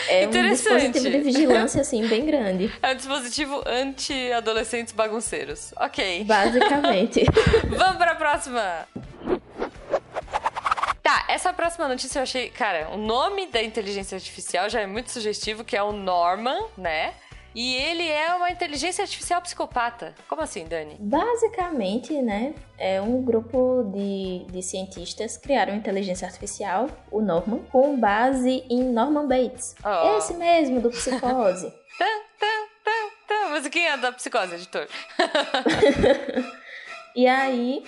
É 0.08 0.26
um 0.26 0.30
dispositivo 0.30 1.10
de 1.10 1.20
vigilância 1.20 1.80
assim 1.80 2.06
bem 2.06 2.26
grande. 2.26 2.70
É 2.82 2.92
um 2.92 2.94
dispositivo 2.94 3.62
anti-adolescentes 3.66 4.92
bagunceiros. 4.92 5.72
OK. 5.76 6.24
Basicamente. 6.24 7.24
Vamos 7.70 7.96
para 7.96 8.12
a 8.12 8.16
próxima. 8.16 8.86
Tá, 11.02 11.24
essa 11.26 11.54
próxima 11.54 11.88
notícia 11.88 12.18
eu 12.18 12.22
achei, 12.22 12.50
cara, 12.50 12.90
o 12.90 12.98
nome 12.98 13.46
da 13.46 13.62
inteligência 13.62 14.16
artificial 14.16 14.68
já 14.68 14.80
é 14.82 14.86
muito 14.86 15.10
sugestivo, 15.10 15.64
que 15.64 15.74
é 15.74 15.82
o 15.82 15.92
Norman, 15.92 16.66
né? 16.76 17.14
E 17.54 17.74
ele 17.74 18.06
é 18.06 18.32
uma 18.34 18.50
inteligência 18.50 19.02
artificial 19.02 19.40
psicopata. 19.42 20.14
Como 20.28 20.40
assim, 20.40 20.64
Dani? 20.64 20.96
Basicamente, 21.00 22.12
né? 22.22 22.54
É 22.78 23.00
um 23.00 23.22
grupo 23.22 23.90
de, 23.92 24.44
de 24.50 24.62
cientistas 24.62 25.36
criaram 25.36 25.74
inteligência 25.74 26.26
artificial, 26.26 26.88
o 27.10 27.20
Norman, 27.20 27.58
com 27.70 27.98
base 27.98 28.64
em 28.70 28.84
Norman 28.84 29.26
Bates. 29.26 29.74
Oh. 29.84 30.18
Esse 30.18 30.34
mesmo, 30.34 30.80
do 30.80 30.90
Psicose. 30.90 31.70
tá, 31.98 32.06
tá, 32.38 32.68
tá, 32.84 33.10
tá. 33.26 33.48
Musiquinha 33.50 33.96
da 33.98 34.12
Psicose, 34.12 34.54
editor. 34.54 34.86
e 37.16 37.26
aí, 37.26 37.82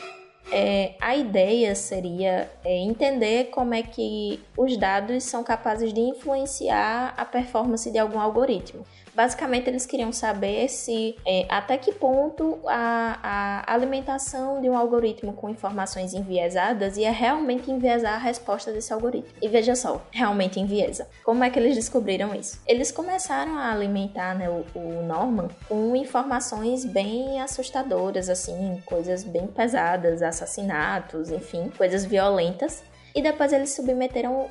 é, 0.50 0.94
a 1.00 1.16
ideia 1.16 1.74
seria 1.74 2.50
é, 2.64 2.78
entender 2.78 3.44
como 3.50 3.74
é 3.74 3.82
que 3.82 4.42
os 4.56 4.76
dados 4.76 5.22
são 5.24 5.44
capazes 5.44 5.92
de 5.92 6.00
influenciar 6.00 7.14
a 7.16 7.24
performance 7.24 7.90
de 7.90 7.98
algum 7.98 8.18
algoritmo. 8.18 8.84
Basicamente, 9.14 9.68
eles 9.68 9.84
queriam 9.84 10.10
saber 10.12 10.68
se 10.68 11.16
é, 11.26 11.46
até 11.48 11.76
que 11.76 11.92
ponto 11.92 12.58
a, 12.66 13.18
a, 13.22 13.74
alimentação 13.74 14.60
de 14.60 14.70
um 14.70 14.76
algoritmo 14.76 15.34
com 15.34 15.50
informações 15.50 16.14
enviesadas 16.14 16.96
ia 16.96 17.12
realmente 17.12 17.70
enviesar 17.70 18.14
a 18.14 18.18
resposta 18.18 18.72
desse 18.72 18.92
algoritmo. 18.92 19.30
E 19.40 19.48
veja 19.48 19.74
só, 19.74 20.00
realmente 20.10 20.58
enviesa. 20.58 21.06
Como 21.24 21.44
é 21.44 21.50
que 21.50 21.58
eles 21.58 21.74
descobriram 21.74 22.34
isso? 22.34 22.60
Eles 22.66 22.90
começaram 22.90 23.58
a 23.58 23.70
alimentar 23.70 24.34
né, 24.34 24.48
o, 24.48 24.64
o 24.74 25.02
Norman 25.02 25.48
com 25.68 25.94
informações 25.94 26.84
bem 26.84 27.40
assustadoras, 27.40 28.30
assim, 28.30 28.82
coisas 28.86 29.24
bem 29.24 29.46
pesadas, 29.46 30.22
assassinatos, 30.22 31.30
enfim, 31.30 31.70
coisas 31.76 32.04
violentas. 32.04 32.82
E 33.14 33.20
depois 33.20 33.52
eles 33.52 33.74
submeteram 33.74 34.48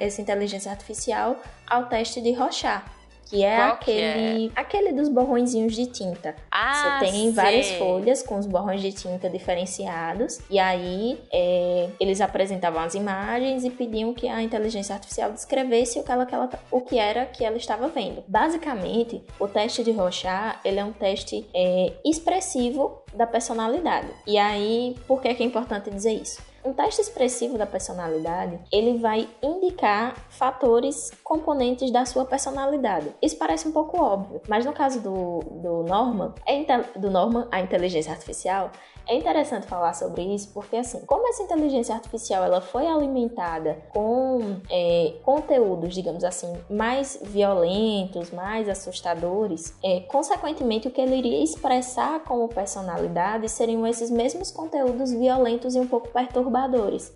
essa 0.00 0.20
inteligência 0.20 0.70
artificial 0.72 1.36
ao 1.64 1.86
teste 1.86 2.20
de 2.20 2.32
Rorschach, 2.32 2.82
que 3.30 3.44
é 3.44 3.56
Qual 3.56 3.68
aquele 3.74 4.48
que 4.48 4.58
é? 4.58 4.60
aquele 4.60 4.92
dos 4.92 5.08
borrõezinhos 5.08 5.74
de 5.74 5.86
tinta. 5.86 6.34
Ah, 6.50 6.98
Você 6.98 7.06
tem 7.10 7.22
sei. 7.24 7.32
várias 7.32 7.70
folhas 7.72 8.22
com 8.22 8.38
os 8.38 8.46
borrões 8.46 8.82
de 8.82 8.92
tinta 8.92 9.30
diferenciados 9.30 10.38
e 10.50 10.58
aí 10.58 11.18
é, 11.32 11.88
eles 12.00 12.20
apresentavam 12.20 12.82
as 12.82 12.94
imagens 12.94 13.64
e 13.64 13.70
pediam 13.70 14.12
que 14.12 14.28
a 14.28 14.42
inteligência 14.42 14.94
artificial 14.94 15.30
descrevesse 15.32 15.98
o 15.98 16.02
que, 16.04 16.10
ela, 16.12 16.26
que 16.26 16.34
ela- 16.34 16.50
o 16.70 16.80
que 16.80 16.98
era 16.98 17.24
que 17.26 17.44
ela 17.44 17.56
estava 17.56 17.88
vendo. 17.88 18.22
Basicamente, 18.26 19.22
o 19.38 19.46
teste 19.46 19.84
de 19.84 19.92
Rorschach 19.92 20.58
ele 20.64 20.78
é 20.80 20.84
um 20.84 20.92
teste 20.92 21.46
é, 21.54 21.92
expressivo 22.04 23.00
da 23.14 23.26
personalidade. 23.26 24.08
E 24.26 24.38
aí, 24.38 24.96
por 25.06 25.20
que 25.20 25.32
que 25.34 25.42
é 25.42 25.46
importante 25.46 25.90
dizer 25.90 26.12
isso? 26.12 26.40
Um 26.64 26.72
teste 26.72 27.00
expressivo 27.00 27.56
da 27.56 27.66
personalidade, 27.66 28.58
ele 28.70 28.98
vai 28.98 29.28
indicar 29.42 30.14
fatores 30.28 31.10
componentes 31.24 31.90
da 31.90 32.04
sua 32.04 32.24
personalidade. 32.24 33.14
Isso 33.22 33.36
parece 33.36 33.66
um 33.66 33.72
pouco 33.72 34.00
óbvio, 34.00 34.40
mas 34.48 34.66
no 34.66 34.72
caso 34.72 35.00
do, 35.00 35.40
do 35.40 35.82
Norman, 35.84 36.34
é 36.46 36.60
do 36.98 37.10
Norman, 37.10 37.48
a 37.50 37.60
inteligência 37.60 38.12
artificial, 38.12 38.70
é 39.10 39.16
interessante 39.16 39.66
falar 39.66 39.92
sobre 39.94 40.22
isso 40.22 40.50
porque, 40.54 40.76
assim, 40.76 41.00
como 41.00 41.28
essa 41.28 41.42
inteligência 41.42 41.94
artificial 41.94 42.44
ela 42.44 42.60
foi 42.60 42.86
alimentada 42.86 43.78
com 43.92 44.60
é, 44.70 45.14
conteúdos, 45.24 45.94
digamos 45.94 46.22
assim, 46.22 46.52
mais 46.70 47.18
violentos, 47.20 48.30
mais 48.30 48.68
assustadores, 48.68 49.74
é, 49.82 50.00
consequentemente 50.00 50.86
o 50.86 50.92
que 50.92 51.00
ele 51.00 51.16
iria 51.16 51.42
expressar 51.42 52.20
como 52.20 52.46
personalidade 52.48 53.48
seriam 53.48 53.84
esses 53.84 54.10
mesmos 54.10 54.52
conteúdos 54.52 55.10
violentos 55.12 55.74
e 55.74 55.80
um 55.80 55.88
pouco 55.88 56.08
perturbadores, 56.08 56.49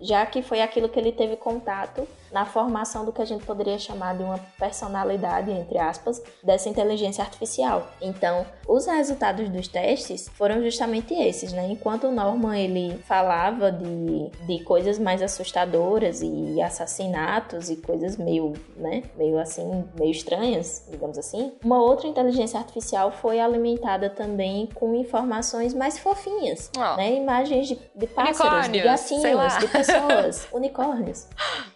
já 0.01 0.25
que 0.25 0.41
foi 0.41 0.61
aquilo 0.61 0.89
que 0.89 0.99
ele 0.99 1.11
teve 1.11 1.35
contato 1.35 2.07
na 2.35 2.45
formação 2.45 3.05
do 3.05 3.13
que 3.13 3.21
a 3.21 3.25
gente 3.25 3.45
poderia 3.45 3.79
chamar 3.79 4.17
de 4.17 4.21
uma 4.21 4.37
personalidade, 4.59 5.49
entre 5.51 5.77
aspas, 5.77 6.21
dessa 6.43 6.67
inteligência 6.67 7.23
artificial. 7.23 7.87
Então, 8.01 8.45
os 8.67 8.85
resultados 8.87 9.47
dos 9.47 9.69
testes 9.69 10.27
foram 10.33 10.61
justamente 10.61 11.13
esses, 11.13 11.53
né? 11.53 11.65
Enquanto 11.69 12.07
o 12.07 12.11
Norman 12.11 12.57
ele 12.59 12.97
falava 13.07 13.71
de, 13.71 14.29
de 14.45 14.61
coisas 14.65 14.99
mais 14.99 15.21
assustadoras 15.21 16.21
e 16.21 16.61
assassinatos 16.61 17.69
e 17.69 17.77
coisas 17.77 18.17
meio, 18.17 18.51
né, 18.75 19.03
meio 19.15 19.39
assim, 19.39 19.85
meio 19.97 20.11
estranhas, 20.11 20.85
digamos 20.91 21.17
assim, 21.17 21.53
uma 21.63 21.81
outra 21.81 22.05
inteligência 22.05 22.59
artificial 22.59 23.11
foi 23.11 23.39
alimentada 23.39 24.09
também 24.09 24.67
com 24.75 24.93
informações 24.93 25.73
mais 25.73 25.97
fofinhas, 25.97 26.69
Ó. 26.77 26.97
né? 26.97 27.13
Imagens 27.15 27.69
de, 27.69 27.79
de 27.95 28.07
pássaros, 28.07 28.69
de 28.69 28.79
Unicórnios, 28.79 28.85
lá. 28.85 28.91
gatinhos, 28.91 29.57
de 29.59 29.67
pessoas, 29.69 30.47
unicórnios. 30.51 31.27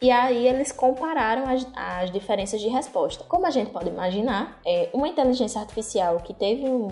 E 0.01 0.12
aí 0.12 0.49
eles 0.50 0.72
compararam 0.72 1.48
as, 1.48 1.65
as 1.75 2.12
diferenças 2.12 2.60
de 2.60 2.68
resposta. 2.68 3.24
Como 3.27 3.46
a 3.46 3.50
gente 3.51 3.72
pode 3.72 3.89
imaginar, 3.89 4.60
é, 4.65 4.89
uma 4.94 5.08
inteligência 5.08 5.60
artificial 5.62 6.18
que 6.18 6.34
teve, 6.34 6.68
um- 6.68 6.89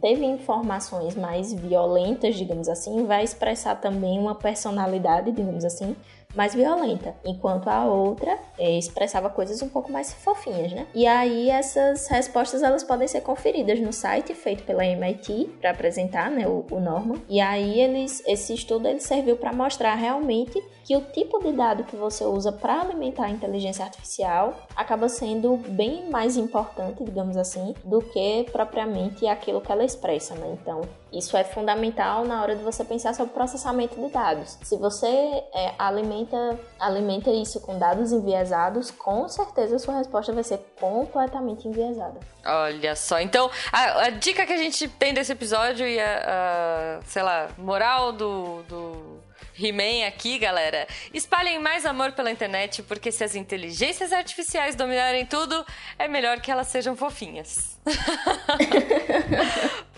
teve 0.00 0.24
informações 0.24 1.14
mais 1.14 1.52
violentas, 1.52 2.34
digamos 2.36 2.68
assim, 2.68 3.04
vai 3.06 3.22
expressar 3.24 3.76
também 3.80 4.18
uma 4.18 4.34
personalidade, 4.34 5.30
digamos 5.30 5.64
assim, 5.64 5.94
mais 6.34 6.54
violenta, 6.54 7.14
enquanto 7.24 7.68
a 7.68 7.84
outra 7.84 8.38
é, 8.58 8.78
expressava 8.78 9.30
coisas 9.30 9.62
um 9.62 9.68
pouco 9.68 9.90
mais 9.90 10.12
fofinhas, 10.12 10.72
né? 10.72 10.86
E 10.94 11.06
aí 11.06 11.50
essas 11.50 12.08
respostas 12.08 12.62
elas 12.62 12.84
podem 12.84 13.08
ser 13.08 13.20
conferidas 13.20 13.80
no 13.80 13.92
site 13.92 14.34
feito 14.34 14.64
pela 14.64 14.84
MIT 14.84 15.50
para 15.60 15.70
apresentar, 15.70 16.30
né, 16.30 16.46
o, 16.46 16.64
o 16.70 16.80
Norman. 16.80 17.16
E 17.28 17.40
aí 17.40 17.80
eles, 17.80 18.22
esse 18.26 18.54
estudo 18.54 18.88
ele 18.88 19.00
serviu 19.00 19.36
para 19.36 19.52
mostrar 19.52 19.94
realmente 19.94 20.62
que 20.84 20.96
o 20.96 21.00
tipo 21.00 21.42
de 21.42 21.52
dado 21.52 21.84
que 21.84 21.96
você 21.96 22.24
usa 22.24 22.52
para 22.52 22.82
alimentar 22.82 23.24
a 23.24 23.30
inteligência 23.30 23.84
artificial 23.84 24.54
acaba 24.76 25.08
sendo 25.08 25.56
bem 25.56 26.10
mais 26.10 26.36
importante, 26.36 27.02
digamos 27.02 27.36
assim, 27.36 27.74
do 27.82 28.00
que 28.00 28.46
propriamente 28.52 29.26
aquilo 29.26 29.60
que 29.60 29.72
ela 29.72 29.84
expressa, 29.84 30.34
né? 30.34 30.56
Então, 30.60 30.82
isso 31.16 31.36
é 31.36 31.44
fundamental 31.44 32.24
na 32.24 32.42
hora 32.42 32.56
de 32.56 32.62
você 32.62 32.84
pensar 32.84 33.14
sobre 33.14 33.32
processamento 33.32 34.00
de 34.00 34.12
dados. 34.12 34.58
Se 34.62 34.76
você 34.76 35.06
é, 35.06 35.74
alimenta, 35.78 36.58
alimenta 36.78 37.30
isso 37.30 37.60
com 37.60 37.78
dados 37.78 38.12
enviesados, 38.12 38.90
com 38.90 39.28
certeza 39.28 39.76
a 39.76 39.78
sua 39.78 39.98
resposta 39.98 40.32
vai 40.32 40.44
ser 40.44 40.58
completamente 40.78 41.68
enviesada. 41.68 42.18
Olha 42.44 42.96
só, 42.96 43.20
então 43.20 43.50
a, 43.72 44.06
a 44.06 44.10
dica 44.10 44.44
que 44.44 44.52
a 44.52 44.58
gente 44.58 44.88
tem 44.88 45.14
desse 45.14 45.32
episódio 45.32 45.86
e 45.86 45.98
a, 46.00 46.98
a, 46.98 47.02
sei 47.04 47.22
lá, 47.22 47.48
moral 47.56 48.12
do, 48.12 48.62
do 48.64 49.24
He-Man 49.58 50.06
aqui, 50.06 50.38
galera, 50.38 50.86
espalhem 51.12 51.58
mais 51.58 51.86
amor 51.86 52.12
pela 52.12 52.30
internet, 52.30 52.82
porque 52.82 53.12
se 53.12 53.22
as 53.22 53.34
inteligências 53.34 54.12
artificiais 54.12 54.74
dominarem 54.74 55.24
tudo, 55.24 55.64
é 55.98 56.08
melhor 56.08 56.40
que 56.40 56.50
elas 56.50 56.68
sejam 56.68 56.96
fofinhas. 56.96 57.78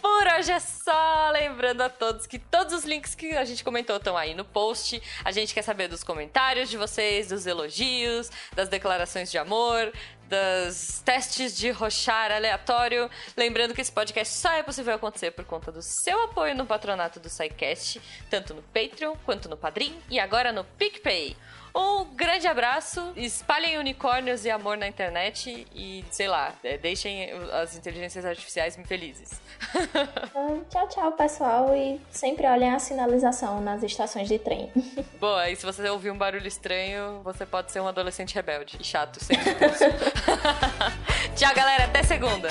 Lembrando 1.66 1.82
a 1.82 1.90
todos 1.90 2.28
que 2.28 2.38
todos 2.38 2.72
os 2.72 2.84
links 2.84 3.16
que 3.16 3.36
a 3.36 3.44
gente 3.44 3.64
comentou 3.64 3.96
estão 3.96 4.16
aí 4.16 4.34
no 4.34 4.44
post. 4.44 5.02
A 5.24 5.32
gente 5.32 5.52
quer 5.52 5.62
saber 5.62 5.88
dos 5.88 6.04
comentários 6.04 6.70
de 6.70 6.76
vocês, 6.76 7.26
dos 7.26 7.44
elogios, 7.44 8.30
das 8.54 8.68
declarações 8.68 9.32
de 9.32 9.36
amor, 9.36 9.92
dos 10.28 11.00
testes 11.04 11.56
de 11.56 11.70
rochar 11.70 12.30
aleatório. 12.30 13.10
Lembrando 13.36 13.74
que 13.74 13.80
esse 13.80 13.92
podcast 13.92 14.34
só 14.34 14.52
é 14.52 14.62
possível 14.62 14.94
acontecer 14.94 15.30
por 15.30 15.44
conta 15.44 15.70
do 15.72 15.82
seu 15.82 16.24
apoio 16.24 16.54
no 16.54 16.66
patronato 16.66 17.20
do 17.20 17.28
SciCast, 17.28 18.00
tanto 18.30 18.54
no 18.54 18.62
Patreon 18.62 19.14
quanto 19.24 19.48
no 19.48 19.56
Padrim 19.56 19.96
e 20.10 20.18
agora 20.18 20.52
no 20.52 20.64
PicPay. 20.64 21.36
Um 21.76 22.06
grande 22.06 22.46
abraço, 22.46 23.12
espalhem 23.16 23.76
unicórnios 23.76 24.46
e 24.46 24.50
amor 24.50 24.78
na 24.78 24.88
internet 24.88 25.66
e, 25.74 26.02
sei 26.10 26.26
lá, 26.26 26.54
deixem 26.80 27.30
as 27.52 27.76
inteligências 27.76 28.24
artificiais 28.24 28.78
felizes. 28.86 29.40
Então, 30.36 30.64
tchau, 30.68 30.88
tchau, 30.88 31.12
pessoal, 31.12 31.74
e 31.74 32.00
sempre 32.10 32.46
olhem 32.46 32.70
a 32.70 32.78
sinalização 32.78 33.60
nas 33.60 33.82
estações 33.82 34.28
de 34.28 34.38
trem. 34.38 34.70
Boa, 35.18 35.48
e 35.50 35.56
se 35.56 35.64
você 35.64 35.88
ouvir 35.88 36.10
um 36.10 36.16
barulho 36.16 36.46
estranho, 36.46 37.20
você 37.22 37.44
pode 37.46 37.72
ser 37.72 37.80
um 37.80 37.88
adolescente 37.88 38.34
rebelde 38.34 38.76
e 38.78 38.84
chato, 38.84 39.22
sem 39.22 39.36
impulso. 39.40 39.84
Tchau, 41.36 41.54
galera, 41.54 41.84
até 41.84 42.02
segunda! 42.02 42.48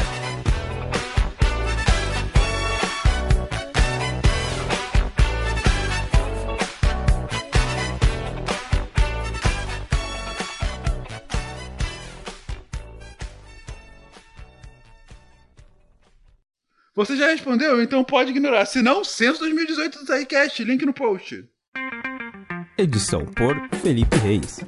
Você 16.95 17.17
já 17.17 17.27
respondeu? 17.27 17.81
Então 17.81 18.05
pode 18.05 18.31
ignorar. 18.31 18.65
Se 18.65 18.81
não, 18.81 19.03
censo 19.03 19.39
2018 19.41 19.99
do 19.99 20.05
SciCast. 20.05 20.63
Link 20.63 20.85
no 20.85 20.93
post. 20.93 21.43
Edição 22.77 23.25
por 23.25 23.53
Felipe 23.81 24.15
Reis. 24.17 24.61